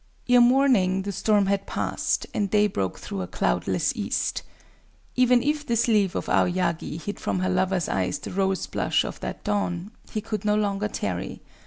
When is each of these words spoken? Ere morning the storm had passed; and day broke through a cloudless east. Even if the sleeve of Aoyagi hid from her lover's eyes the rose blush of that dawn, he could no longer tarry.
Ere 0.27 0.41
morning 0.41 1.03
the 1.03 1.11
storm 1.11 1.45
had 1.45 1.67
passed; 1.67 2.25
and 2.33 2.49
day 2.49 2.65
broke 2.65 2.97
through 2.97 3.21
a 3.21 3.27
cloudless 3.27 3.95
east. 3.95 4.41
Even 5.15 5.43
if 5.43 5.63
the 5.63 5.75
sleeve 5.75 6.15
of 6.15 6.27
Aoyagi 6.27 6.97
hid 6.97 7.19
from 7.19 7.37
her 7.37 7.49
lover's 7.51 7.87
eyes 7.87 8.17
the 8.17 8.31
rose 8.31 8.65
blush 8.65 9.03
of 9.03 9.19
that 9.19 9.43
dawn, 9.43 9.91
he 10.11 10.19
could 10.19 10.43
no 10.43 10.55
longer 10.55 10.87
tarry. 10.87 11.43